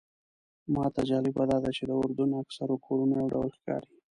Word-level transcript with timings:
ماته 0.73 1.01
جالبه 1.09 1.43
داده 1.51 1.71
چې 1.77 1.83
د 1.89 1.91
اردن 2.01 2.29
اکثر 2.41 2.69
کورونه 2.85 3.15
یو 3.21 3.31
ډول 3.33 3.49
ښکاري. 3.57 3.91